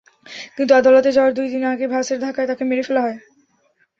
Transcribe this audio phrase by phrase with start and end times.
[0.55, 3.17] কিন্তু আদালতে যাওয়ার দুই দিন আগে বাসের ধাক্কায় তাঁকে মেরে ফেলা হয়।